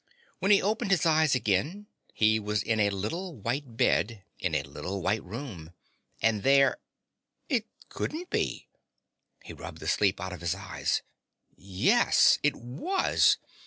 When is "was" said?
2.39-2.63, 12.55-13.37